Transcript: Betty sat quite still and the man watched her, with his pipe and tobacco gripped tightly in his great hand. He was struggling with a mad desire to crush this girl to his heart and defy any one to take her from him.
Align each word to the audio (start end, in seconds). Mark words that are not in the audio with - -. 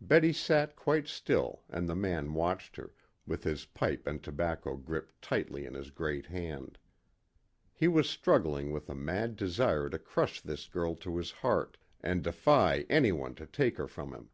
Betty 0.00 0.32
sat 0.32 0.74
quite 0.74 1.06
still 1.06 1.62
and 1.68 1.88
the 1.88 1.94
man 1.94 2.34
watched 2.34 2.74
her, 2.74 2.92
with 3.24 3.44
his 3.44 3.66
pipe 3.66 4.04
and 4.04 4.20
tobacco 4.20 4.74
gripped 4.76 5.22
tightly 5.22 5.64
in 5.64 5.74
his 5.74 5.92
great 5.92 6.26
hand. 6.26 6.76
He 7.72 7.86
was 7.86 8.10
struggling 8.10 8.72
with 8.72 8.90
a 8.90 8.96
mad 8.96 9.36
desire 9.36 9.88
to 9.88 9.98
crush 10.00 10.40
this 10.40 10.66
girl 10.66 10.96
to 10.96 11.18
his 11.18 11.30
heart 11.30 11.78
and 12.00 12.24
defy 12.24 12.80
any 12.90 13.12
one 13.12 13.36
to 13.36 13.46
take 13.46 13.76
her 13.76 13.86
from 13.86 14.12
him. 14.12 14.30